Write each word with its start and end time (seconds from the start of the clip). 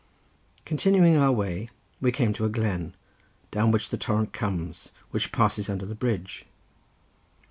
Continuing 0.65 1.15
our 1.15 1.31
way 1.31 1.69
we 2.01 2.11
came 2.11 2.33
to 2.33 2.43
a 2.43 2.49
glen, 2.49 2.95
down 3.51 3.69
which 3.69 3.89
the 3.89 3.99
torrent 3.99 4.33
comes 4.33 4.91
which 5.11 5.31
passes 5.31 5.69
under 5.69 5.85
the 5.85 5.93
bridge. 5.93 6.47